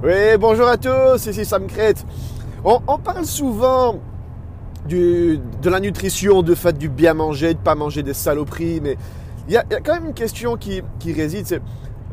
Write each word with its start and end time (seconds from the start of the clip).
Oui, 0.00 0.36
bonjour 0.38 0.68
à 0.68 0.76
tous, 0.76 1.26
ici 1.26 1.44
Sam 1.44 1.66
Crête. 1.66 2.06
On, 2.62 2.98
parle 2.98 3.24
souvent 3.24 3.98
de 4.88 5.40
la 5.64 5.80
nutrition, 5.80 6.42
de 6.42 6.54
fait 6.54 6.78
du 6.78 6.88
bien 6.88 7.14
manger, 7.14 7.54
de 7.54 7.58
pas 7.58 7.74
manger 7.74 8.04
des 8.04 8.14
saloperies, 8.14 8.80
mais 8.80 8.96
il 9.48 9.54
y, 9.54 9.56
a, 9.56 9.64
quand 9.64 9.94
même 9.94 10.06
une 10.06 10.14
question 10.14 10.56
qui, 10.56 10.84
réside, 11.04 11.46
c'est 11.48 11.60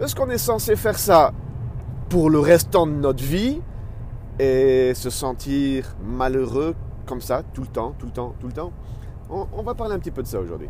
est-ce 0.02 0.16
qu'on 0.16 0.32
est 0.32 0.40
censé 0.40 0.76
faire 0.76 0.98
ça 0.98 1.32
pour 2.10 2.32
le 2.32 2.40
restant 2.40 2.88
de 2.88 2.94
notre 2.94 3.24
vie 3.24 3.62
et 4.40 4.94
se 4.96 5.12
sentir 5.12 5.96
malheureux 6.04 6.74
comme 7.06 7.22
ça, 7.22 7.44
tout 7.54 7.62
le 7.62 7.68
temps, 7.68 7.94
tout 8.00 8.08
le 8.08 8.12
temps, 8.12 8.34
tout 8.40 8.48
le 8.48 8.54
temps? 8.54 8.72
On 9.30 9.62
va 9.62 9.76
parler 9.76 9.94
un 9.94 10.00
petit 10.00 10.12
peu 10.12 10.24
de 10.24 10.28
ça 10.28 10.40
aujourd'hui. 10.40 10.70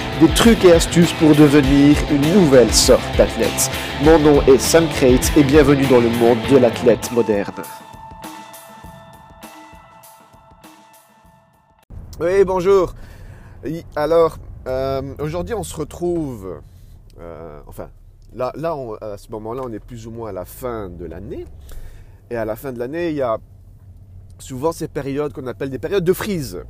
des 0.21 0.27
trucs 0.35 0.63
et 0.65 0.73
astuces 0.73 1.13
pour 1.13 1.29
devenir 1.29 1.97
une 2.11 2.21
nouvelle 2.35 2.71
sorte 2.71 3.01
d'athlète. 3.17 3.71
Mon 4.03 4.19
nom 4.19 4.41
est 4.43 4.59
Sam 4.59 4.87
Crate 4.89 5.35
et 5.35 5.43
bienvenue 5.43 5.87
dans 5.87 5.99
le 5.99 6.09
monde 6.09 6.37
de 6.51 6.57
l'athlète 6.57 7.11
moderne. 7.11 7.63
Oui, 12.19 12.43
bonjour. 12.45 12.93
Alors, 13.95 14.37
euh, 14.67 15.01
aujourd'hui, 15.19 15.55
on 15.55 15.63
se 15.63 15.75
retrouve. 15.75 16.61
euh, 17.19 17.59
enfin, 17.65 17.89
là, 18.35 18.53
à 19.01 19.17
ce 19.17 19.31
moment-là, 19.31 19.63
on 19.65 19.73
est 19.73 19.79
plus 19.79 20.05
ou 20.05 20.11
moins 20.11 20.29
à 20.29 20.33
la 20.33 20.45
fin 20.45 20.89
de 20.89 21.05
l'année. 21.05 21.45
Et 22.29 22.35
à 22.35 22.45
la 22.45 22.55
fin 22.55 22.71
de 22.71 22.77
l'année, 22.77 23.09
il 23.09 23.15
y 23.15 23.23
a 23.23 23.39
souvent 24.37 24.71
ces 24.71 24.87
périodes 24.87 25.33
qu'on 25.33 25.47
appelle 25.47 25.71
des 25.71 25.79
périodes 25.79 26.03
de 26.03 26.13
freeze. 26.13 26.63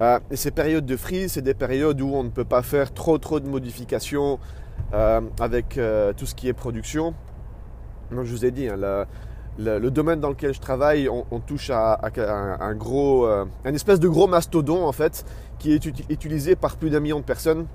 Euh, 0.00 0.18
et 0.30 0.36
ces 0.36 0.50
périodes 0.50 0.86
de 0.86 0.96
freeze, 0.96 1.32
c'est 1.32 1.42
des 1.42 1.54
périodes 1.54 2.00
où 2.00 2.08
on 2.14 2.24
ne 2.24 2.30
peut 2.30 2.44
pas 2.44 2.62
faire 2.62 2.92
trop 2.92 3.18
trop 3.18 3.40
de 3.40 3.48
modifications 3.48 4.38
euh, 4.94 5.20
avec 5.40 5.78
euh, 5.78 6.12
tout 6.12 6.26
ce 6.26 6.34
qui 6.34 6.48
est 6.48 6.52
production. 6.52 7.14
Donc, 8.10 8.24
je 8.24 8.30
vous 8.30 8.44
ai 8.44 8.50
dit, 8.50 8.68
hein, 8.68 9.06
le, 9.58 9.90
domaine 9.90 10.20
dans 10.20 10.30
lequel 10.30 10.54
je 10.54 10.60
travaille, 10.60 11.08
on, 11.08 11.40
touche 11.40 11.70
à, 11.70 12.00
un, 12.60 12.74
gros, 12.74 13.26
un 13.26 13.74
espèce 13.74 14.00
de 14.00 14.08
gros 14.08 14.26
mastodon 14.26 14.84
en 14.84 14.92
fait, 14.92 15.24
qui 15.58 15.72
est 15.72 15.84
uti- 15.84 16.04
utilisé 16.10 16.56
par 16.56 16.76
plus 16.76 16.90
d'un 16.90 17.00
million 17.00 17.20
de 17.20 17.24
personnes. 17.24 17.66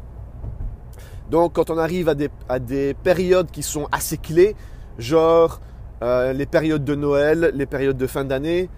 Donc, 1.32 1.54
quand 1.54 1.70
on 1.70 1.78
arrive 1.78 2.10
à 2.10 2.60
des, 2.60 2.94
périodes 3.04 3.50
qui 3.50 3.64
sont 3.64 3.88
assez 3.92 4.18
clés, 4.18 4.56
genre 5.00 5.60
les 6.02 6.46
périodes 6.46 6.84
de 6.84 6.94
Noël, 6.94 7.52
les 7.56 7.66
périodes 7.66 7.98
de 7.98 8.08
fin 8.08 8.26
d'année, 8.26 8.70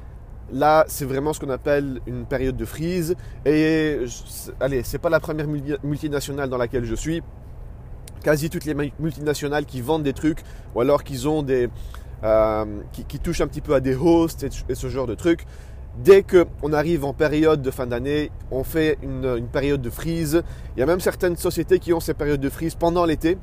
là, 0.54 0.86
c'est 0.88 1.06
vraiment 1.06 1.34
ce 1.34 1.40
qu'on 1.40 1.50
appelle 1.50 2.02
une 2.08 2.26
période 2.26 2.58
de 2.58 2.66
freeze. 2.66 3.16
Et 3.46 4.00
je- 4.06 4.52
allez, 4.60 4.84
c'est 4.84 4.98
pas 5.00 5.10
la 5.10 5.20
première 5.20 5.48
multi- 5.48 5.78
multinationale 5.84 6.50
dans 6.50 6.58
laquelle 6.58 6.86
je 6.86 6.96
suis. 6.96 7.22
Quasi 8.24 8.50
toutes 8.50 8.66
les 8.66 8.74
mu- 8.74 8.92
multinationales 9.00 9.66
qui 9.66 9.82
vendent 9.82 10.04
des 10.04 10.14
trucs, 10.14 10.44
ou 10.76 10.82
alors 10.82 11.04
qu'ils 11.04 11.28
ont 11.30 11.42
des, 11.42 11.70
euh, 12.24 12.66
qui, 12.92 13.20
touchent 13.20 13.42
un 13.42 13.48
petit 13.48 13.62
peu 13.62 13.74
à 13.74 13.80
des 13.80 13.96
hosts 13.96 14.44
et, 14.70 14.76
ce 14.76 14.90
genre 14.90 15.08
de 15.08 15.16
trucs. 15.16 15.46
Dès 16.04 16.24
qu'on 16.24 16.74
arrive 16.74 17.04
en 17.06 17.14
période 17.14 17.62
de 17.62 17.72
fin 17.72 17.88
d'année, 17.88 18.32
on 18.52 18.64
fait 18.64 18.98
une, 19.02 19.26
une 19.38 19.48
période 19.48 19.82
de 19.82 19.90
freeze. 19.90 20.44
Il 20.76 20.80
y 20.80 20.84
a 20.84 20.86
même 20.86 21.00
certaines 21.00 21.36
sociétés 21.38 21.80
qui 21.80 21.94
ont 21.94 22.00
ces 22.00 22.14
périodes 22.14 22.40
de 22.42 22.50
freeze 22.50 22.76
pendant 22.76 23.06
l'été, 23.06 23.38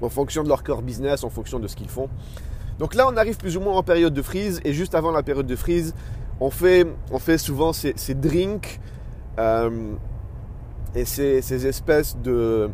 en 0.00 0.08
fonction 0.08 0.42
de 0.42 0.48
leur 0.48 0.62
core 0.64 0.82
business, 0.82 1.24
en 1.24 1.30
fonction 1.30 1.58
de 1.58 1.68
ce 1.68 1.76
qu'ils 1.76 1.88
font. 1.88 2.08
Donc 2.78 2.94
là, 2.94 3.06
on 3.08 3.16
arrive 3.16 3.36
plus 3.36 3.56
ou 3.56 3.60
moins 3.60 3.76
en 3.76 3.82
période 3.82 4.12
de 4.12 4.22
freeze, 4.22 4.60
et 4.64 4.72
juste 4.72 4.94
avant 4.94 5.12
la 5.12 5.22
période 5.22 5.46
de 5.46 5.56
freeze, 5.56 5.94
on 6.40 6.50
fait, 6.50 6.86
on 7.12 7.18
fait 7.18 7.38
souvent 7.38 7.72
ces, 7.72 7.94
drinks 8.14 8.80
euh, 9.38 9.92
et 10.94 11.04
ces, 11.04 11.42
ces 11.42 11.66
espèces 11.66 12.16
de, 12.16 12.70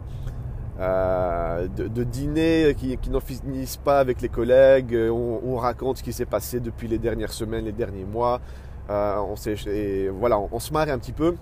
euh, 0.81 1.69
de, 1.69 2.05
dîners 2.05 2.75
qui, 2.77 2.99
n'en 3.10 3.21
finissent 3.21 3.77
pas 3.77 4.00
avec 4.00 4.22
les 4.22 4.31
collègues. 4.31 4.97
On, 4.97 5.41
on 5.44 5.56
raconte 5.56 5.99
ce 5.99 6.03
qui 6.03 6.12
s'est 6.12 6.25
passé 6.25 6.60
depuis 6.60 6.89
les 6.89 6.99
dernières 6.99 7.33
semaines, 7.33 7.66
les 7.66 7.72
derniers 7.72 8.06
mois. 8.06 8.41
Euh, 8.89 9.19
on, 9.19 9.34
et 9.69 10.09
voilà, 10.09 10.39
on, 10.39 10.49
on 10.53 10.59
se 10.59 10.72
marre 10.72 10.89
un 10.89 10.99
petit 10.99 11.12
peu. 11.12 11.37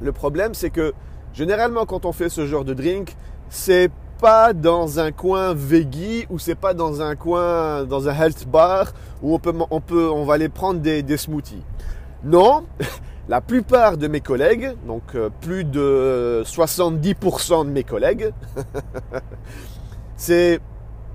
Le 0.00 0.12
problème, 0.12 0.54
c'est 0.54 0.70
que 0.70 0.92
généralement, 1.32 1.86
quand 1.86 2.04
on 2.04 2.12
fait 2.12 2.28
ce 2.28 2.46
genre 2.46 2.64
de 2.64 2.74
drink, 2.74 3.14
c'est 3.48 3.90
pas 4.22 4.52
dans 4.52 5.00
un 5.00 5.10
coin 5.10 5.52
veggie 5.52 6.26
ou 6.30 6.38
c'est 6.38 6.54
pas 6.54 6.74
dans 6.74 7.02
un 7.02 7.16
coin, 7.16 7.82
dans 7.84 8.08
un 8.08 8.14
health 8.14 8.46
bar 8.46 8.92
où 9.20 9.34
on 9.34 9.40
peut, 9.40 9.52
on 9.70 9.80
peut, 9.80 10.08
on 10.08 10.24
va 10.24 10.34
aller 10.34 10.48
prendre 10.48 10.78
des, 10.80 11.02
des 11.02 11.16
smoothies. 11.16 11.64
Non, 12.22 12.64
la 13.28 13.40
plupart 13.40 13.96
de 13.96 14.06
mes 14.06 14.20
collègues, 14.20 14.74
donc 14.86 15.02
euh, 15.16 15.28
plus 15.40 15.64
de 15.64 16.42
70% 16.46 17.66
de 17.66 17.70
mes 17.72 17.82
collègues, 17.82 18.32
c'est 20.16 20.60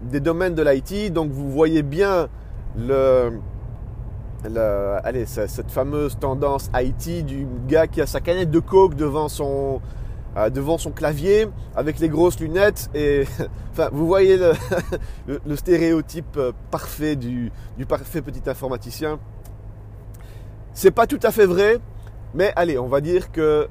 des 0.02 0.20
domaines 0.20 0.54
de 0.54 0.62
l'IT, 0.64 1.14
donc 1.14 1.32
vous 1.32 1.50
voyez 1.50 1.84
bien 1.84 2.28
le, 2.78 3.40
le- 4.44 4.98
allez, 5.04 5.26
ce- 5.26 5.48
cette 5.48 5.72
fameuse 5.72 6.20
tendance 6.20 6.70
IT 6.76 7.26
du 7.26 7.48
gars 7.70 7.88
qui 7.88 8.02
a 8.02 8.06
sa 8.06 8.20
canette 8.20 8.52
de 8.52 8.60
coke 8.60 8.96
devant 8.96 9.30
son, 9.30 9.80
devant 10.52 10.78
son 10.78 10.92
clavier 10.92 11.48
avec 11.76 12.00
les 12.00 12.10
grosses 12.10 12.40
lunettes 12.40 12.90
et 12.94 13.26
enfin 13.72 13.90
vous 13.92 14.06
voyez 14.06 14.38
le, 14.38 15.56
stéréotype 15.56 16.38
euh, 16.38 16.52
parfait 16.70 17.16
du, 17.16 17.52
parfait 17.88 18.22
petit 18.22 18.48
informaticien. 18.48 19.20
C'est 20.74 20.92
pas 20.92 21.08
tout 21.08 21.20
à 21.24 21.32
fait 21.32 21.48
vrai, 21.48 21.80
mais 22.36 22.54
allez, 22.56 22.78
on 22.78 22.88
va 22.88 23.02
dire 23.02 23.32
que 23.32 23.68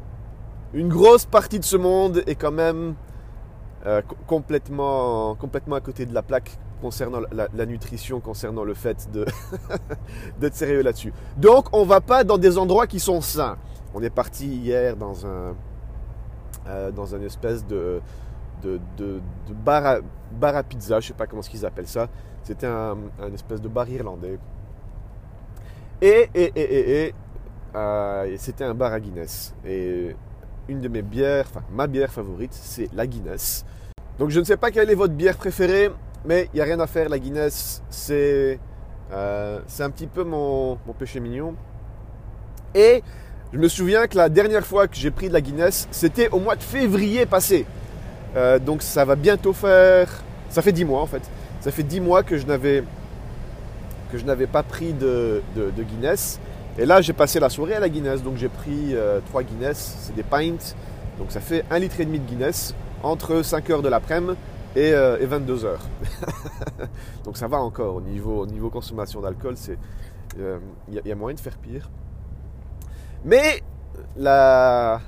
une 0.75 0.89
grosse 0.89 1.25
partie 1.25 1.61
de 1.61 1.65
ce 1.65 1.77
monde 1.77 2.23
est 2.27 2.35
quand 2.35 2.51
même 2.51 2.97
euh, 3.87 4.03
co- 4.03 4.17
complètement, 4.27 5.37
complètement 5.37 5.77
à 5.77 5.81
côté 5.81 6.05
de 6.05 6.13
la 6.13 6.23
plaque 6.23 6.59
concernant 6.83 7.21
la, 7.33 7.67
nutrition, 7.67 8.19
concernant 8.21 8.65
le 8.65 8.75
fait 8.75 9.09
d'être 10.41 10.55
sérieux 10.55 10.83
là-dessus. 10.83 11.13
Donc, 11.37 11.69
on 11.73 11.85
va 11.85 12.01
pas 12.01 12.25
dans 12.25 12.39
des 12.39 12.59
endroits 12.59 12.87
qui 12.87 13.01
sont 13.01 13.21
sains. 13.21 13.57
On 13.95 14.03
est 14.03 14.11
parti 14.11 14.47
hier 14.47 14.97
dans 14.97 15.25
un 15.27 15.55
euh, 16.69 16.91
dans 16.91 17.15
un 17.15 17.23
espèce 17.23 17.67
de 17.67 18.01
bar, 19.65 20.01
à, 20.43 20.63
pizza, 20.63 21.01
je 21.01 21.09
sais 21.09 21.15
pas 21.15 21.27
comment 21.27 21.43
ce 21.43 21.51
qu'ils 21.51 21.67
appellent 21.67 21.87
ça. 21.87 22.09
C'était 22.43 22.67
un, 22.67 22.97
espèce 23.35 23.61
de 23.61 23.69
bar 23.69 23.89
irlandais. 23.89 24.39
Euh, 26.03 27.11
et 28.25 28.39
c'était 28.39 28.65
un 28.65 28.75
bar 28.75 28.93
à 28.93 29.01
Guinness. 29.01 29.55
Et 29.65 30.15
une 30.69 30.81
de 30.81 30.89
mes 30.89 31.03
bières, 31.03 31.47
enfin 31.49 31.63
ma 31.73 31.87
bière 31.87 32.13
favorite, 32.13 32.53
c'est 32.53 32.93
la 32.93 33.07
Guinness. 33.07 33.65
Donc 34.19 34.31
je 34.31 34.41
ne 34.41 34.45
sais 34.45 34.57
pas 34.57 34.71
quelle 34.71 34.91
est 34.91 34.95
votre 34.95 35.15
bière 35.15 35.37
préférée, 35.37 35.91
mais 36.25 36.49
il 36.53 36.57
n'y 36.57 36.61
a 36.61 36.65
rien 36.65 36.81
à 36.81 36.87
faire, 36.87 37.09
la 37.09 37.19
Guinness, 37.19 37.83
c'est 37.91 38.59
euh, 39.13 39.61
un 39.79 39.91
petit 39.91 40.07
peu 40.07 40.25
mon 40.25 40.77
péché 40.99 41.21
mignon. 41.21 41.55
Et 42.75 43.03
je 43.53 43.59
me 43.59 43.69
souviens 43.69 44.07
que 44.07 44.17
la 44.17 44.29
dernière 44.29 44.67
fois 44.67 44.89
que 44.89 44.97
j'ai 44.97 45.11
pris 45.11 45.29
de 45.29 45.33
la 45.33 45.41
Guinness, 45.41 45.89
c'était 45.91 46.29
au 46.31 46.41
mois 46.41 46.57
de 46.57 46.63
février 46.63 47.27
passé. 47.27 47.67
Euh, 48.37 48.59
donc 48.59 48.83
ça 48.83 49.05
va 49.05 49.17
bientôt 49.17 49.53
faire... 49.53 50.09
Ça 50.49 50.63
fait 50.63 50.73
10 50.73 50.85
mois 50.85 51.01
en 51.01 51.07
fait. 51.07 51.23
Ça 51.61 51.71
fait 51.71 51.83
10 51.83 52.01
mois 52.01 52.23
que 52.23 52.37
je 52.39 52.47
n'avais 52.47 52.85
que 54.13 54.19
je 54.19 54.25
n'avais 54.25 54.47
pas 54.47 54.63
pris 54.63 54.93
de, 54.93 55.43
Guinness. 55.57 56.39
Et 56.79 56.87
là, 56.87 57.01
j'ai 57.01 57.13
passé 57.13 57.41
la 57.41 57.49
soirée 57.49 57.75
à 57.75 57.81
la 57.81 57.89
Guinness. 57.89 58.23
Donc 58.23 58.37
j'ai 58.37 58.49
pris 58.49 58.95
3 59.27 59.43
Guinness, 59.43 59.97
c'est 60.01 60.15
des 60.15 60.23
pints. 60.23 60.75
Donc 61.19 61.31
ça 61.31 61.41
fait 61.41 61.65
1 61.71 61.79
litre 61.79 62.01
et 62.01 62.05
demi 62.05 62.21
de 62.21 62.27
Guinness 62.27 62.75
entre 63.03 63.43
5 63.43 63.71
heures 63.71 63.83
de 63.83 63.89
l'après-midi 63.89 64.37
et, 64.75 64.93
euh, 64.93 65.19
et 65.19 65.27
22 65.27 65.65
heures. 65.65 65.87
donc 67.25 67.37
ça 67.37 67.49
va 67.49 67.59
encore 67.59 67.97
au 67.97 68.01
niveau, 68.01 68.43
au 68.43 68.47
niveau 68.47 68.71
consommation 68.71 69.21
d'alcool. 69.21 69.55
euh, 70.39 70.59
Il 70.89 71.01
y, 71.05 71.09
y 71.09 71.13
a 71.13 71.15
moyen 71.15 71.35
de 71.35 71.41
faire 71.41 71.57
pire. 71.57 71.89
Mais 73.27 73.61
la, 74.17 75.01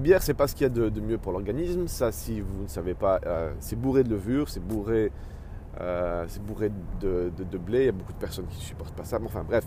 bière, 0.00 0.20
c'est 0.20 0.34
pas 0.34 0.48
ce 0.48 0.54
qu'il 0.54 0.64
y 0.64 0.66
a 0.66 0.68
de, 0.68 1.00
mieux 1.00 1.16
pour 1.16 1.30
l'organisme. 1.30 1.86
Ça, 1.86 2.10
si 2.10 2.40
vous 2.40 2.64
ne 2.64 2.68
savez 2.68 2.94
pas, 2.94 3.20
euh, 3.24 3.52
c'est 3.60 3.76
bourré 3.76 4.02
de 4.02 4.10
levure, 4.10 4.48
c'est 4.48 4.62
bourré, 4.62 5.12
euh, 5.80 6.24
c'est 6.26 6.42
bourré 6.42 6.72
de, 7.00 7.30
blé. 7.58 7.82
Il 7.82 7.86
y 7.86 7.88
a 7.88 7.92
beaucoup 7.92 8.12
de 8.12 8.18
personnes 8.18 8.46
qui 8.46 8.58
ne 8.58 8.62
supportent 8.62 8.94
pas 8.96 9.04
ça. 9.04 9.20
Mais 9.20 9.26
enfin, 9.26 9.44
bref. 9.46 9.64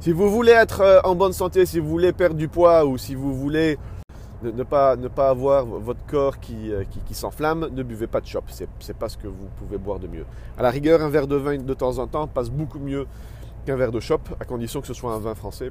Si 0.00 0.12
vous 0.12 0.30
voulez 0.30 0.52
être 0.52 0.82
euh, 0.82 1.00
en 1.04 1.14
bonne 1.14 1.32
santé, 1.32 1.64
si 1.64 1.78
vous 1.78 1.88
voulez 1.88 2.12
perdre 2.12 2.36
du 2.36 2.48
poids 2.48 2.84
ou 2.84 2.98
si 2.98 3.14
vous 3.14 3.34
voulez 3.34 3.78
ne, 4.42 4.62
pas, 4.62 4.96
ne 4.96 5.08
pas 5.08 5.30
avoir 5.30 5.64
votre 5.64 6.04
corps 6.04 6.40
qui, 6.40 6.72
qui, 7.06 7.14
s'enflamme, 7.14 7.68
ne 7.72 7.82
buvez 7.82 8.06
pas 8.06 8.20
de 8.20 8.26
chop. 8.26 8.44
C'est 8.50 8.96
pas 8.98 9.08
ce 9.08 9.16
que 9.16 9.28
vous 9.28 9.48
pouvez 9.56 9.78
boire 9.78 9.98
de 9.98 10.08
mieux. 10.08 10.26
À 10.58 10.62
la 10.62 10.70
rigueur, 10.70 11.00
un 11.00 11.08
verre 11.08 11.26
de 11.26 11.36
vin 11.36 11.56
de 11.56 11.74
temps 11.74 11.96
en 11.96 12.06
temps 12.06 12.26
passe 12.26 12.50
beaucoup 12.50 12.80
mieux 12.80 13.06
qu'un 13.64 13.76
verre 13.76 13.92
de 13.92 14.00
chop, 14.00 14.28
à 14.38 14.44
condition 14.44 14.82
que 14.82 14.86
ce 14.86 14.94
soit 14.94 15.14
un 15.14 15.18
vin 15.18 15.34
français. 15.34 15.70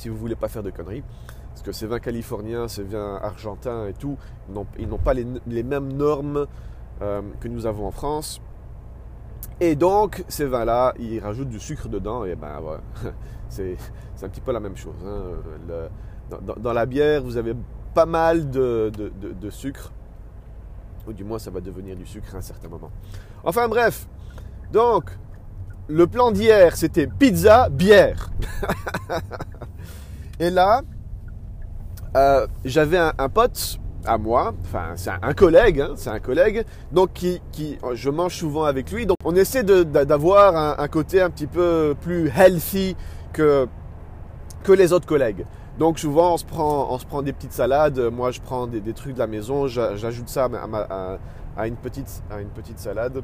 Si 0.00 0.08
vous 0.08 0.16
voulez 0.16 0.34
pas 0.34 0.48
faire 0.48 0.62
de 0.62 0.70
conneries. 0.70 1.04
Parce 1.50 1.62
que 1.62 1.72
ces 1.72 1.86
vins 1.86 1.98
californiens, 1.98 2.68
ces 2.68 2.82
vins 2.82 3.18
argentins 3.22 3.86
et 3.86 3.92
tout, 3.92 4.16
ils 4.78 4.88
n'ont 4.88 4.98
pas 4.98 5.14
les, 5.14 5.62
mêmes 5.62 5.92
normes 5.92 6.46
euh, 7.02 7.20
que 7.40 7.48
nous 7.48 7.66
avons 7.66 7.86
en 7.86 7.90
France. 7.90 8.40
Et 9.60 9.76
donc, 9.76 10.24
ces 10.28 10.46
vins-là, 10.46 10.94
ils 10.98 11.20
rajoutent 11.20 11.50
du 11.50 11.60
sucre 11.60 11.88
dedans, 11.88 12.24
et 12.24 12.34
ben 12.34 12.60
voilà, 12.60 12.80
c'est 13.48 13.76
un 14.22 14.28
petit 14.28 14.40
peu 14.40 14.52
la 14.52 14.60
même 14.60 14.76
chose. 14.76 14.94
Hein. 15.06 15.90
dans, 16.40 16.72
la 16.72 16.86
bière, 16.86 17.22
vous 17.22 17.36
avez 17.36 17.54
pas 17.92 18.06
mal 18.06 18.48
de, 18.50 18.90
de, 18.96 19.50
sucre, 19.50 19.92
ou 21.06 21.12
du 21.12 21.24
moins 21.24 21.38
ça 21.38 21.50
va 21.50 21.60
devenir 21.60 21.94
du 21.94 22.06
sucre 22.06 22.34
à 22.34 22.38
un 22.38 22.42
certain 22.42 22.68
moment. 22.68 22.90
Enfin 23.44 23.68
bref, 23.68 24.08
donc, 24.72 25.10
le 25.88 26.06
plan 26.06 26.30
d'hier, 26.30 26.74
c'était 26.76 27.06
pizza, 27.06 27.68
bière. 27.68 28.30
et 30.40 30.48
là, 30.48 30.80
euh, 32.16 32.46
j'avais 32.64 32.96
un, 32.96 33.28
pote 33.28 33.78
à 34.06 34.16
moi, 34.16 34.54
enfin 34.62 34.92
c'est 34.96 35.10
un, 35.10 35.34
collègue, 35.34 35.82
hein, 35.82 35.92
c'est 35.96 36.08
un 36.08 36.18
collègue, 36.18 36.64
donc 36.90 37.12
qui, 37.12 37.42
qui, 37.52 37.78
je 37.92 38.08
mange 38.08 38.34
souvent 38.34 38.64
avec 38.64 38.90
lui, 38.90 39.04
donc 39.04 39.18
on 39.24 39.36
essaie 39.36 39.62
d'avoir 39.62 40.80
un, 40.80 40.88
côté 40.88 41.20
un 41.20 41.28
petit 41.28 41.46
peu 41.46 41.94
plus 42.00 42.32
healthy 42.34 42.96
que, 43.34 43.68
que 44.64 44.72
les 44.72 44.94
autres 44.94 45.06
collègues. 45.06 45.44
Donc 45.78 45.98
souvent 45.98 46.34
on 46.34 46.36
se 46.38 46.44
prend, 46.46 46.88
on 46.90 46.98
se 46.98 47.04
prend 47.04 47.20
des 47.20 47.34
petites 47.34 47.52
salades, 47.52 47.98
moi 48.10 48.30
je 48.30 48.40
prends 48.40 48.66
des, 48.66 48.80
trucs 48.94 49.14
de 49.14 49.18
la 49.18 49.26
maison, 49.26 49.66
j'ajoute 49.66 50.30
ça 50.30 50.46
à, 50.46 51.18
à, 51.56 51.66
une 51.66 51.76
petite, 51.76 52.22
à 52.30 52.40
une 52.40 52.48
petite 52.48 52.78
salade. 52.78 53.22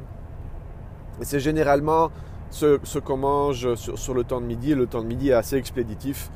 Et 1.21 1.25
c'est 1.25 1.41
généralement 1.41 2.11
ce, 2.51 2.79
ce 2.83 2.99
qu'on 2.99 3.17
mange 3.17 3.75
sur, 3.77 3.99
sur, 3.99 4.13
le 4.13 4.23
temps 4.23 4.43
de 4.43 4.47
midi, 4.47 4.75
le 4.75 4.87
temps 4.87 5.01
de 5.01 5.07
midi 5.07 5.31
est 5.31 5.33
assez 5.33 5.57
expéditif. 5.57 6.31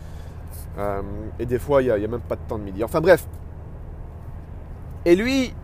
Euh, 0.79 1.03
et 1.39 1.47
des 1.47 1.59
fois, 1.59 1.83
il 1.83 1.87
n'y 1.87 2.05
a, 2.05 2.09
même 2.09 2.21
pas 2.21 2.37
de 2.37 2.43
temps 2.49 2.59
de 2.59 2.65
midi. 2.65 2.83
Enfin 2.85 3.01
bref. 3.01 3.27
Et 5.05 5.17
lui, 5.17 5.55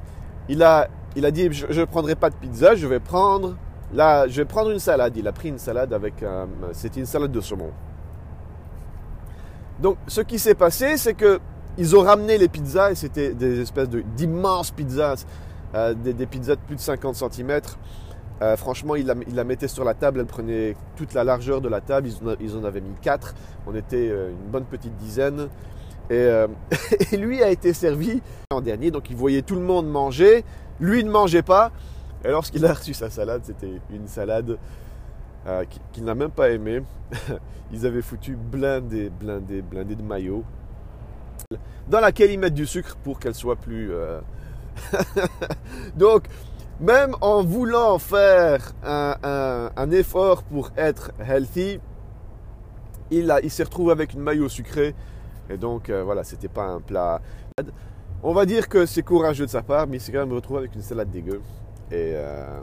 il 0.48 0.62
a, 0.62 0.88
il 1.14 1.24
a 1.26 1.30
dit, 1.30 1.48
je 1.52 1.80
ne 1.80 1.84
prendrai 1.84 2.14
pas 2.14 2.30
de 2.30 2.34
pizza, 2.34 2.74
je 2.74 2.86
vais 2.86 3.00
prendre, 3.00 3.56
là, 3.92 4.26
je 4.28 4.36
vais 4.36 4.44
prendre 4.44 4.70
une 4.70 4.78
salade. 4.78 5.16
Il 5.16 5.28
a 5.28 5.32
pris 5.32 5.48
une 5.48 5.58
salade 5.58 5.92
avec, 5.92 6.22
euh, 6.22 6.46
c'était 6.72 7.00
une 7.00 7.06
salade 7.06 7.32
de 7.32 7.40
saumon. 7.40 7.70
Donc, 9.80 9.98
ce 10.06 10.22
qui 10.22 10.38
s'est 10.38 10.54
passé, 10.54 10.96
c'est 10.96 11.14
que 11.14 11.40
ils 11.78 11.94
ont 11.94 12.00
ramené 12.00 12.38
les 12.38 12.48
pizzas 12.48 12.92
et 12.92 12.94
c'était 12.94 13.34
des 13.34 13.60
espèces 13.60 13.88
d'immenses 13.88 14.70
pizzas, 14.70 15.26
euh, 15.74 15.92
des, 15.92 16.14
des, 16.14 16.24
pizzas 16.24 16.56
de 16.56 16.60
plus 16.60 16.76
de 16.76 16.80
50 16.80 17.16
cm. 17.16 17.60
Euh, 18.42 18.56
franchement, 18.56 18.96
il 18.96 19.06
la, 19.06 19.44
mettait 19.44 19.68
sur 19.68 19.84
la 19.84 19.94
table, 19.94 20.20
elle 20.20 20.26
prenait 20.26 20.76
toute 20.96 21.14
la 21.14 21.24
largeur 21.24 21.60
de 21.60 21.68
la 21.68 21.80
table, 21.80 22.08
ils 22.40 22.56
en, 22.56 22.64
avaient 22.64 22.82
mis 22.82 22.94
quatre, 23.00 23.34
on 23.66 23.74
était 23.74 24.10
euh, 24.10 24.30
une 24.30 24.50
bonne 24.50 24.64
petite 24.64 24.94
dizaine. 24.96 25.48
Euh, 26.10 26.46
et, 27.12 27.16
lui 27.16 27.42
a 27.42 27.48
été 27.48 27.72
servi 27.72 28.20
en 28.50 28.60
dernier, 28.60 28.90
donc 28.90 29.08
il 29.08 29.16
voyait 29.16 29.42
tout 29.42 29.54
le 29.54 29.62
monde 29.62 29.88
manger, 29.88 30.44
lui 30.80 31.02
ne 31.02 31.10
mangeait 31.10 31.42
pas. 31.42 31.72
Et 32.24 32.28
lorsqu'il 32.28 32.64
a 32.66 32.74
reçu 32.74 32.92
sa 32.92 33.08
salade, 33.08 33.42
c'était 33.44 33.80
une 33.90 34.06
salade 34.06 34.58
qu'il 35.92 36.02
n'a 36.02 36.16
même 36.16 36.32
pas 36.32 36.50
aimée. 36.50 36.82
Ils 37.72 37.86
avaient 37.86 38.02
foutu 38.02 38.36
blindé, 38.36 39.10
blindé, 39.10 39.62
blindé 39.62 39.94
de 39.94 40.02
maillot, 40.02 40.44
dans 41.88 42.00
laquelle 42.00 42.32
ils 42.32 42.38
mettent 42.38 42.54
du 42.54 42.66
sucre 42.66 42.96
pour 42.96 43.18
qu'elle 43.20 43.34
soit 43.34 43.56
plus... 43.56 43.92
donc, 45.96 46.28
même 46.80 47.14
en 47.20 47.42
voulant 47.42 47.98
faire 47.98 48.72
un, 48.82 49.90
effort 49.90 50.42
pour 50.42 50.70
être 50.76 51.12
healthy, 51.26 51.80
il, 53.10 53.34
il 53.42 53.50
s'est 53.50 53.64
retrouvé 53.64 53.92
avec 53.92 54.14
une 54.14 54.20
maillot 54.20 54.48
sucrée. 54.48 54.94
Et 55.48 55.56
donc, 55.56 55.90
euh, 55.90 56.02
voilà, 56.02 56.24
c'était 56.24 56.48
pas 56.48 56.64
un 56.64 56.80
plat. 56.80 57.20
On 58.22 58.32
va 58.32 58.46
dire 58.46 58.68
que 58.68 58.84
c'est 58.84 59.02
courageux 59.02 59.46
de 59.46 59.50
sa 59.50 59.62
part, 59.62 59.86
mais 59.86 59.98
il 59.98 60.00
s'est 60.00 60.10
quand 60.10 60.18
même 60.18 60.32
retrouvé 60.32 60.60
avec 60.60 60.74
une 60.74 60.82
salade 60.82 61.10
dégueu. 61.10 61.40
Et, 61.90 62.12
euh, 62.14 62.60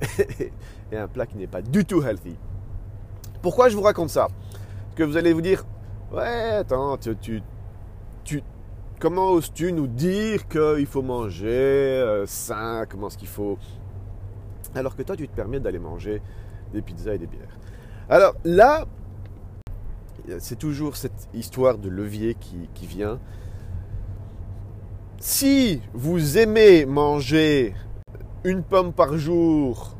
et 0.92 0.96
un 0.96 1.08
plat 1.08 1.26
qui 1.26 1.36
n'est 1.36 1.46
pas 1.46 1.62
du 1.62 1.84
tout 1.84 2.02
healthy. 2.02 2.36
Pourquoi 3.42 3.68
je 3.68 3.76
vous 3.76 3.82
raconte 3.82 4.08
ça? 4.08 4.28
Parce 4.28 4.94
que 4.96 5.02
vous 5.02 5.16
allez 5.16 5.32
vous 5.32 5.42
dire, 5.42 5.64
ouais, 6.12 6.50
attends, 6.52 6.96
tu, 6.96 7.42
Comment 9.04 9.32
oses-tu 9.32 9.70
nous 9.70 9.86
dire 9.86 10.48
qu'il 10.48 10.86
faut 10.86 11.02
manger 11.02 11.46
euh, 11.50 12.24
sain, 12.24 12.86
comment 12.88 13.08
est-ce 13.08 13.18
qu'il 13.18 13.28
faut... 13.28 13.58
Alors 14.74 14.96
que 14.96 15.02
toi, 15.02 15.14
tu 15.14 15.28
te 15.28 15.36
permets 15.36 15.60
d'aller 15.60 15.78
manger 15.78 16.22
des 16.72 16.80
pizzas 16.80 17.12
et 17.12 17.18
des 17.18 17.26
bières. 17.26 17.58
Alors 18.08 18.34
là, 18.44 18.86
c'est 20.38 20.58
toujours 20.58 20.96
cette 20.96 21.28
histoire 21.34 21.76
de 21.76 21.90
levier 21.90 22.34
qui, 22.34 22.86
vient. 22.86 23.20
Si 25.18 25.82
vous 25.92 26.38
aimez 26.38 26.86
manger 26.86 27.74
une 28.42 28.62
pomme 28.62 28.94
par 28.94 29.18
jour 29.18 29.98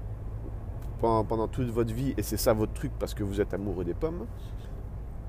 pendant, 1.02 1.46
toute 1.46 1.68
votre 1.68 1.92
vie, 1.92 2.14
et 2.16 2.22
c'est 2.22 2.38
ça 2.38 2.54
votre 2.54 2.72
truc 2.72 2.92
parce 2.98 3.12
que 3.12 3.22
vous 3.22 3.42
êtes 3.42 3.52
amoureux 3.52 3.84
des 3.84 3.92
pommes, 3.92 4.24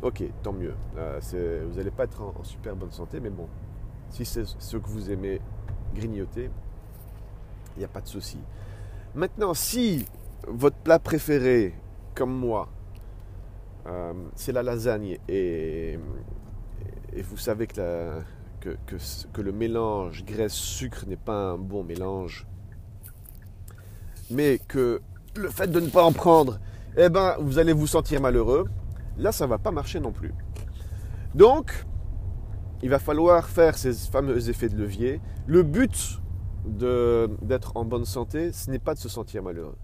ok, 0.01 0.24
tant 0.44 0.54
mieux. 0.54 0.75
Euh, 0.98 1.19
vous 1.68 1.75
n'allez 1.75 1.92
pas 1.92 2.06
être 2.06 2.21
en, 2.21 2.42
super 2.44 2.74
bonne 2.78 2.94
santé, 2.94 3.19
mais 3.19 3.30
bon, 3.30 3.50
si 4.10 4.25
c'est 4.25 4.46
ce 4.46 4.78
que 4.78 4.88
vous 4.88 5.12
aimez 5.12 5.42
grignoter, 5.94 6.50
il 7.75 7.80
n'y 7.80 7.86
a 7.86 7.90
pas 7.90 8.02
de 8.02 8.07
souci. 8.07 8.38
Maintenant, 9.13 9.54
si 9.54 10.06
votre 10.48 10.78
plat 10.78 11.00
préféré, 11.00 11.74
comme 12.13 12.34
moi, 12.34 12.69
euh, 13.88 14.13
c'est 14.36 14.52
la 14.52 14.63
lasagne 14.63 15.18
et, 15.28 16.00
vous 17.24 17.38
savez 17.38 17.68
que, 17.68 18.19
que, 18.60 18.75
que, 19.31 19.42
le 19.42 19.52
mélange 19.54 20.25
graisse-sucre 20.25 21.06
n'est 21.07 21.16
pas 21.16 21.52
un 21.52 21.57
bon 21.57 21.84
mélange, 21.84 22.46
mais 24.30 24.60
que 24.68 25.02
le 25.36 25.50
fait 25.50 25.68
de 25.68 25.80
ne 25.80 25.88
pas 25.88 26.04
en 26.04 26.12
prendre, 26.12 26.60
eh 26.98 27.07
ben, 27.07 27.36
vous 27.40 27.57
allez 27.57 27.72
vous 27.72 27.88
sentir 27.88 28.19
malheureux, 28.19 28.66
là, 29.18 29.31
ça 29.31 29.46
ne 29.46 29.50
va 29.50 29.60
pas 29.60 29.72
marcher 29.72 30.00
non 30.02 30.12
plus. 30.12 30.34
Donc, 31.34 31.86
il 32.81 32.89
va 32.89 33.00
falloir 33.00 33.48
faire 33.48 33.77
ces 33.77 33.94
fameux 33.94 34.50
effets 34.50 34.69
de 34.69 34.77
levier. 34.77 35.22
Le 35.48 35.63
but 35.63 36.19
d'être 36.66 37.77
en 37.77 37.86
bonne 37.86 38.06
santé, 38.06 38.51
ce 38.51 38.69
n'est 38.69 38.80
pas 38.80 38.94
de 38.94 39.00
se 39.00 39.10
sentir 39.10 39.44
malheureux. 39.44 39.77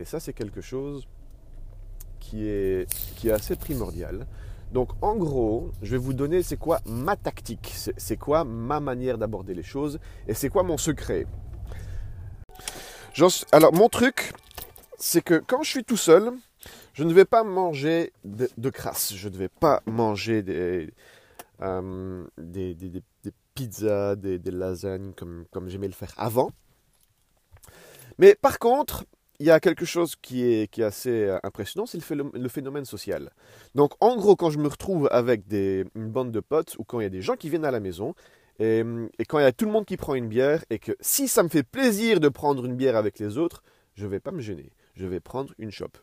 Et 0.00 0.04
ça, 0.04 0.20
c'est 0.20 0.32
quelque 0.32 0.60
chose 0.60 1.06
qui 2.20 2.46
est, 2.46 2.86
assez 3.30 3.56
primordial. 3.56 4.26
Donc 4.72 4.90
en 5.02 5.14
gros, 5.14 5.70
je 5.82 5.92
vais 5.92 5.98
vous 5.98 6.14
donner 6.14 6.42
c'est 6.42 6.56
quoi 6.56 6.80
ma 6.86 7.16
tactique, 7.16 7.72
c'est 7.96 8.16
quoi 8.16 8.44
ma 8.44 8.80
manière 8.80 9.18
d'aborder 9.18 9.54
les 9.54 9.62
choses 9.62 10.00
et 10.26 10.34
c'est 10.34 10.48
quoi 10.48 10.62
mon 10.62 10.78
secret. 10.78 11.26
Alors 13.52 13.72
mon 13.72 13.88
truc, 13.88 14.32
c'est 14.98 15.22
que 15.22 15.40
quand 15.46 15.62
je 15.62 15.70
suis 15.70 15.84
tout 15.84 15.96
seul, 15.96 16.32
je 16.92 17.04
ne 17.04 17.12
vais 17.12 17.24
pas 17.24 17.44
manger 17.44 18.12
de, 18.24 18.48
de 18.56 18.70
crasse, 18.70 19.14
je 19.14 19.28
ne 19.28 19.36
vais 19.36 19.48
pas 19.48 19.82
manger 19.86 20.42
des, 20.42 20.92
euh, 21.62 22.26
des, 22.38 22.76
pizzas, 23.54 24.16
des, 24.16 24.38
lasagnes 24.50 25.12
comme, 25.12 25.44
comme 25.50 25.68
j'aimais 25.68 25.86
le 25.86 25.92
faire 25.92 26.12
avant. 26.16 26.50
Mais 28.18 28.34
par 28.34 28.58
contre, 28.58 29.04
il 29.40 29.46
y 29.46 29.50
a 29.50 29.60
quelque 29.60 29.84
chose 29.84 30.14
qui 30.16 30.44
est, 30.44 30.70
qui 30.70 30.82
est 30.82 30.84
assez 30.84 31.24
euh, 31.24 31.38
impressionnant, 31.42 31.86
c'est 31.86 31.98
le, 32.14 32.48
phénomène 32.48 32.84
social. 32.84 33.30
Donc 33.74 33.92
en 34.00 34.16
gros, 34.16 34.36
quand 34.36 34.50
je 34.50 34.58
me 34.58 34.68
retrouve 34.68 35.08
avec 35.10 35.46
des, 35.46 35.84
une 35.94 36.10
bande 36.10 36.30
de 36.30 36.40
potes 36.40 36.76
ou 36.78 36.84
quand 36.84 37.00
il 37.00 37.04
y 37.04 37.06
a 37.06 37.10
des 37.10 37.22
gens 37.22 37.36
qui 37.36 37.50
viennent 37.50 37.64
à 37.64 37.70
la 37.70 37.80
maison, 37.80 38.14
et, 38.60 38.84
et, 39.18 39.24
quand 39.24 39.40
il 39.40 39.42
y 39.42 39.46
a 39.46 39.52
tout 39.52 39.64
le 39.64 39.72
monde 39.72 39.84
qui 39.84 39.96
prend 39.96 40.14
une 40.14 40.28
bière, 40.28 40.64
et 40.70 40.78
que 40.78 40.92
si 41.00 41.26
ça 41.26 41.42
me 41.42 41.48
fait 41.48 41.64
plaisir 41.64 42.20
de 42.20 42.28
prendre 42.28 42.64
une 42.64 42.76
bière 42.76 42.94
avec 42.94 43.18
les 43.18 43.36
autres, 43.36 43.64
je 43.94 44.04
ne 44.04 44.10
vais 44.10 44.20
pas 44.20 44.30
me 44.30 44.40
gêner. 44.40 44.70
Je 44.94 45.06
vais 45.06 45.20
prendre 45.20 45.52
une 45.58 45.72
chope. 45.72 45.98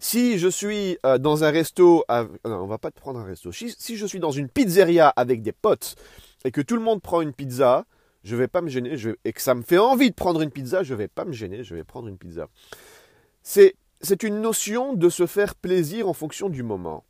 Si 0.00 0.38
je 0.38 0.48
suis 0.48 0.96
euh, 1.04 1.18
dans 1.18 1.44
un 1.44 1.50
resto, 1.50 2.04
non, 2.08 2.28
on 2.44 2.66
va 2.66 2.78
pas 2.78 2.90
te 2.90 3.00
prendre 3.00 3.18
un 3.18 3.24
resto. 3.24 3.50
Si, 3.52 3.96
je 3.96 4.06
suis 4.06 4.20
dans 4.20 4.30
une 4.30 4.48
pizzeria 4.48 5.08
avec 5.08 5.42
des 5.42 5.52
potes 5.52 5.96
et 6.44 6.50
que 6.50 6.60
tout 6.60 6.76
le 6.76 6.82
monde 6.82 7.02
prend 7.02 7.20
une 7.20 7.32
pizza, 7.32 7.84
je 8.22 8.36
vais 8.36 8.48
pas 8.48 8.60
me 8.60 8.68
gêner. 8.68 8.96
et 9.24 9.32
que 9.32 9.42
ça 9.42 9.54
me 9.54 9.62
fait 9.62 9.78
envie 9.78 10.10
de 10.10 10.14
prendre 10.14 10.40
une 10.40 10.50
pizza, 10.50 10.82
je 10.82 10.94
vais 10.94 11.08
pas 11.08 11.24
me 11.24 11.32
gêner. 11.32 11.64
Je 11.64 11.74
vais 11.74 11.84
prendre 11.84 12.08
une 12.08 12.18
pizza. 12.18 12.48
C'est 13.42 14.22
une 14.22 14.40
notion 14.40 14.94
de 14.94 15.08
se 15.08 15.26
faire 15.26 15.54
plaisir 15.56 16.08
en 16.08 16.12
fonction 16.12 16.48
du 16.48 16.62
moment. 16.62 17.04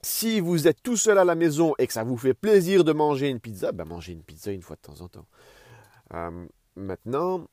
Si 0.00 0.40
vous 0.40 0.66
êtes 0.66 0.82
tout 0.82 0.96
seul 0.96 1.18
à 1.18 1.24
la 1.24 1.34
maison 1.34 1.74
et 1.78 1.86
que 1.86 1.92
ça 1.92 2.02
vous 2.02 2.16
fait 2.16 2.34
plaisir 2.34 2.82
de 2.82 2.92
manger 2.92 3.28
une 3.28 3.38
pizza, 3.38 3.70
ben 3.70 3.84
mangez 3.84 4.12
une 4.12 4.22
pizza 4.24 4.50
une 4.50 4.62
fois 4.62 4.76
de 4.76 4.80
temps 4.80 5.00
en 5.00 5.08
temps. 5.08 5.26
Euh, 6.14 6.46
maintenant, 6.74 7.46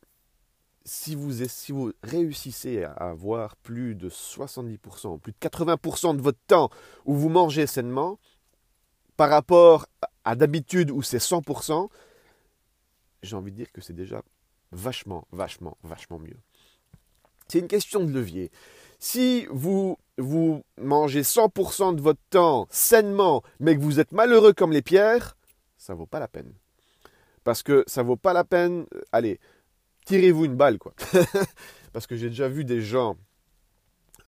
si 0.89 1.13
vous, 1.13 1.45
si 1.47 1.71
vous 1.71 1.91
réussissez 2.01 2.83
à 2.83 2.91
avoir 3.11 3.55
plus 3.57 3.93
de 3.93 4.09
70%, 4.09 5.19
plus 5.19 5.33
de 5.33 5.37
80% 5.37 6.17
de 6.17 6.21
votre 6.21 6.39
temps 6.47 6.69
où 7.05 7.13
vous 7.13 7.29
mangez 7.29 7.67
sainement, 7.67 8.17
par 9.15 9.29
rapport 9.29 9.85
à 10.25 10.35
d'habitude 10.35 10.89
où 10.89 11.03
c'est 11.03 11.19
100%, 11.19 11.89
j'ai 13.21 13.35
envie 13.35 13.51
de 13.51 13.57
dire 13.57 13.71
que 13.71 13.81
c'est 13.81 13.93
déjà 13.93 14.23
vachement, 14.71 15.27
vachement, 15.31 15.77
vachement 15.83 16.17
mieux. 16.19 16.37
C'est 17.47 17.59
une 17.59 17.67
question 17.67 18.03
de 18.03 18.11
levier. 18.11 18.51
Si 18.97 19.45
vous, 19.51 19.97
vous 20.17 20.63
mangez 20.81 21.21
100% 21.21 21.95
de 21.95 22.01
votre 22.01 22.21
temps 22.31 22.67
sainement, 22.71 23.43
mais 23.59 23.75
que 23.75 23.81
vous 23.81 23.99
êtes 23.99 24.11
malheureux 24.11 24.53
comme 24.53 24.71
les 24.71 24.81
pierres, 24.81 25.37
ça 25.77 25.93
vaut 25.93 26.05
pas 26.07 26.19
la 26.19 26.27
peine. 26.27 26.53
Parce 27.43 27.61
que 27.61 27.83
ça 27.87 28.03
vaut 28.03 28.17
pas 28.17 28.33
la 28.33 28.43
peine. 28.43 28.85
euh, 28.93 29.01
Allez, 29.11 29.39
tirez-vous 30.05 30.45
une 30.45 30.55
balle, 30.55 30.77
quoi. 30.77 30.93
Parce 31.93 32.07
que 32.07 32.15
j'ai 32.15 32.29
déjà 32.29 32.47
vu 32.47 32.65
des 32.65 32.81
gens 32.81 33.17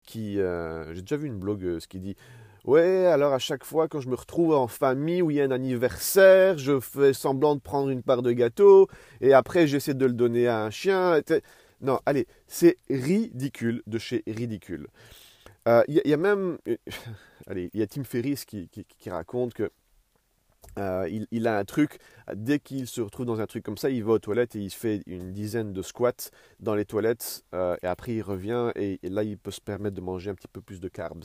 qui. 0.04 0.38
euh, 0.40 0.94
j'ai 0.94 1.02
déjà 1.02 1.16
vu 1.16 1.26
une 1.26 1.38
blogueuse 1.38 1.86
qui 1.86 2.00
dit 2.00 2.16
Ouais, 2.64 3.06
alors 3.06 3.32
à 3.32 3.38
chaque 3.38 3.64
fois 3.64 3.88
quand 3.88 4.00
je 4.00 4.08
me 4.08 4.14
retrouve 4.14 4.54
en 4.54 4.66
famille 4.68 5.22
où 5.22 5.30
il 5.30 5.38
y 5.38 5.40
a 5.40 5.44
un 5.44 5.50
anniversaire, 5.50 6.58
je 6.58 6.78
fais 6.78 7.12
semblant 7.14 7.54
de 7.56 7.60
prendre 7.60 7.88
une 7.90 8.02
part 8.02 8.22
de 8.22 8.32
gâteau 8.32 8.88
et 9.22 9.32
après 9.32 9.66
j'essaie 9.66 9.94
de 9.94 10.04
le 10.06 10.12
donner 10.12 10.46
à 10.46 10.62
un 10.64 10.70
chien. 10.70 11.20
Non, 11.80 11.98
allez, 12.04 12.26
c'est 12.46 12.76
ridicule 12.90 13.82
de 13.86 13.98
chez 13.98 14.22
ridicule. 14.26 14.88
Euh, 15.68 15.82
Il 15.88 16.02
y, 16.04 16.12
a- 16.12 16.16
même. 16.18 16.58
Allez, 17.46 17.70
il 17.72 17.80
y 17.80 17.82
a 17.82 17.86
Tim 17.86 18.04
Ferriss 18.04 18.44
qui 18.44 18.68
raconte 19.08 19.54
que. 19.54 19.70
Euh, 20.78 21.08
il, 21.30 21.46
a 21.46 21.58
un 21.58 21.64
truc, 21.64 21.98
dès 22.34 22.58
qu'il 22.58 22.86
se 22.86 23.00
retrouve 23.00 23.26
dans 23.26 23.40
un 23.40 23.46
truc 23.46 23.64
comme 23.64 23.76
ça, 23.76 23.90
il 23.90 24.04
va 24.04 24.12
aux 24.12 24.18
toilettes 24.18 24.56
et 24.56 24.60
il 24.60 24.70
fait 24.70 25.02
une 25.06 25.32
dizaine 25.32 25.72
de 25.72 25.82
squats 25.82 26.30
dans 26.60 26.74
les 26.74 26.84
toilettes 26.84 27.44
euh, 27.54 27.76
et 27.82 27.86
après 27.86 28.14
il 28.14 28.22
revient 28.22 28.70
et, 28.76 28.98
là 29.02 29.24
il 29.24 29.36
peut 29.36 29.50
se 29.50 29.60
permettre 29.60 29.96
de 29.96 30.00
manger 30.00 30.30
un 30.30 30.34
petit 30.34 30.48
peu 30.48 30.60
plus 30.60 30.80
de 30.80 30.88
carbs. 30.88 31.24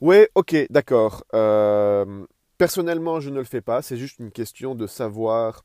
Ouais, 0.00 0.30
ok, 0.34 0.56
d'accord. 0.70 1.24
Euh, 1.34 2.26
personnellement, 2.58 3.20
je 3.20 3.30
ne 3.30 3.36
le 3.36 3.44
fais 3.44 3.60
pas. 3.60 3.82
C'est 3.82 3.96
juste 3.96 4.18
une 4.18 4.30
question 4.30 4.74
de 4.74 4.86
savoir, 4.86 5.64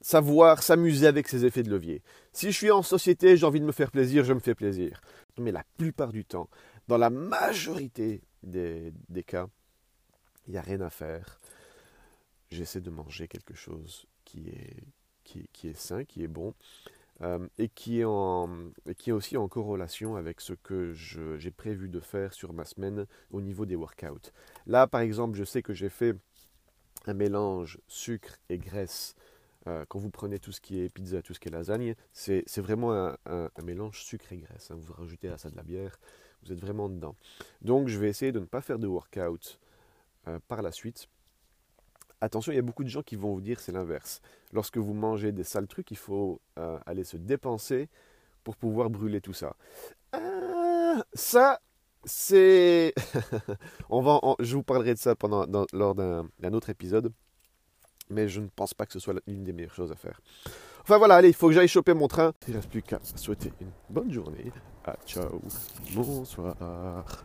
savoir 0.00 0.62
s'amuser 0.62 1.06
avec 1.06 1.28
ses 1.28 1.44
effets 1.44 1.62
de 1.62 1.70
levier. 1.70 2.02
Si 2.32 2.50
je 2.50 2.56
suis 2.56 2.70
en 2.70 2.82
société, 2.82 3.36
j'ai 3.36 3.44
envie 3.44 3.60
de 3.60 3.66
me 3.66 3.72
faire 3.72 3.90
plaisir, 3.90 4.24
je 4.24 4.32
me 4.32 4.40
fais 4.40 4.54
plaisir. 4.54 5.00
Mais 5.38 5.52
la 5.52 5.64
plupart 5.76 6.12
du 6.12 6.24
temps, 6.24 6.48
dans 6.88 6.96
la 6.96 7.10
majorité 7.10 8.22
des 8.42 8.92
cas, 9.26 9.48
il 10.46 10.52
n'y 10.52 10.58
a 10.58 10.62
rien 10.62 10.80
à 10.80 10.90
faire. 10.90 11.40
J'essaie 12.50 12.80
de 12.80 12.90
manger 12.90 13.28
quelque 13.28 13.54
chose 13.54 14.06
qui 14.24 14.48
est, 14.48 14.84
qui, 15.24 15.68
est 15.68 15.76
sain, 15.76 16.04
qui 16.04 16.22
est 16.22 16.28
bon. 16.28 16.54
Euh, 17.22 17.46
et, 17.58 17.68
qui 17.68 18.00
est 18.00 18.04
en, 18.04 18.50
et 18.86 18.96
qui 18.96 19.10
est 19.10 19.12
aussi 19.12 19.36
en 19.36 19.46
corrélation 19.46 20.16
avec 20.16 20.40
ce 20.40 20.52
que 20.52 20.92
j'ai 20.92 21.50
prévu 21.52 21.88
de 21.88 22.00
faire 22.00 22.34
sur 22.34 22.52
ma 22.52 22.64
semaine 22.64 23.06
au 23.30 23.40
niveau 23.40 23.66
des 23.66 23.76
workouts. 23.76 24.32
Là, 24.66 24.88
par 24.88 25.00
exemple, 25.00 25.36
je 25.36 25.44
sais 25.44 25.62
que 25.62 25.72
j'ai 25.72 25.88
fait 25.88 26.16
un 27.06 27.14
mélange 27.14 27.78
sucre 27.86 28.36
et 28.48 28.58
graisse. 28.58 29.14
Euh, 29.68 29.84
quand 29.88 30.00
vous 30.00 30.10
prenez 30.10 30.40
tout 30.40 30.50
ce 30.50 30.60
qui 30.60 30.80
est 30.80 30.88
pizza, 30.88 31.22
tout 31.22 31.34
ce 31.34 31.38
qui 31.40 31.48
est 31.48 31.52
lasagne, 31.52 31.94
c'est 32.12 32.58
vraiment 32.58 32.92
un 32.92 33.48
mélange 33.62 34.02
sucre 34.02 34.32
et 34.32 34.38
graisse. 34.38 34.72
hein. 34.72 34.76
Vous 34.78 34.92
rajoutez 34.92 35.28
à 35.28 35.38
ça 35.38 35.50
de 35.50 35.56
la 35.56 35.62
bière, 35.62 36.00
vous 36.42 36.52
êtes 36.52 36.60
vraiment 36.60 36.88
dedans. 36.88 37.14
Donc, 37.62 37.86
je 37.86 37.98
vais 37.98 38.08
essayer 38.08 38.32
de 38.32 38.40
ne 38.40 38.44
pas 38.44 38.60
faire 38.60 38.80
de 38.80 38.88
workout 38.88 39.60
euh, 40.28 40.38
par 40.48 40.62
la 40.62 40.72
suite. 40.72 41.08
Attention, 42.20 42.52
il 42.52 42.56
y 42.56 42.58
a 42.58 42.62
beaucoup 42.62 42.84
de 42.84 42.88
gens 42.88 43.02
qui 43.02 43.16
vont 43.16 43.34
vous 43.34 43.40
dire 43.40 43.60
c'est 43.60 43.72
l'inverse. 43.72 44.20
Lorsque 44.52 44.78
vous 44.78 44.94
mangez 44.94 45.32
des 45.32 45.44
sales 45.44 45.66
trucs, 45.66 45.90
il 45.90 45.96
faut 45.96 46.40
euh, 46.58 46.78
aller 46.86 47.04
se 47.04 47.16
dépenser 47.16 47.88
pour 48.44 48.56
pouvoir 48.56 48.88
brûler 48.90 49.20
tout 49.20 49.32
ça. 49.32 49.56
Euh, 50.14 51.02
ça, 51.12 51.60
c'est... 52.04 52.94
On 53.90 54.00
va 54.00 54.20
Je 54.38 54.56
vous 54.56 54.62
parlerai 54.62 54.94
de 54.94 54.98
ça 54.98 55.14
lors 55.72 55.94
d'un 55.94 56.52
autre 56.52 56.70
épisode, 56.70 57.12
mais 58.10 58.28
je 58.28 58.40
ne 58.40 58.48
pense 58.48 58.74
pas 58.74 58.86
que 58.86 58.92
ce 58.92 59.00
soit 59.00 59.14
l'une 59.26 59.44
des 59.44 59.52
meilleures 59.52 59.74
choses 59.74 59.92
à 59.92 59.96
faire. 59.96 60.20
Enfin 60.82 60.98
voilà, 60.98 61.16
allez, 61.16 61.28
il 61.28 61.34
faut 61.34 61.48
que 61.48 61.54
j'aille 61.54 61.68
choper 61.68 61.94
mon 61.94 62.08
train. 62.08 62.32
Il 62.46 62.52
ne 62.52 62.58
reste 62.58 62.70
plus 62.70 62.82
qu'à 62.82 63.00
souhaiter 63.16 63.52
une 63.60 63.70
bonne 63.88 64.12
journée. 64.12 64.52
Ah, 64.84 64.96
ciao, 65.06 65.40
bonsoir. 65.94 67.24